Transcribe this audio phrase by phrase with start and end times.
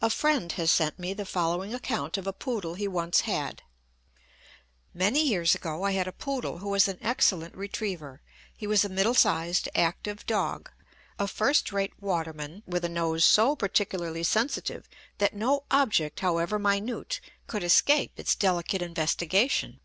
[0.00, 3.64] A friend has sent me the following account of a poodle he once had:
[4.94, 8.22] "Many years ago I had a poodle who was an excellent retriever.
[8.56, 10.70] He was a middle sized, active dog,
[11.18, 17.18] a first rate waterman, with a nose so particularly sensitive that no object, however minute,
[17.48, 19.80] could escape its 'delicate investigation.'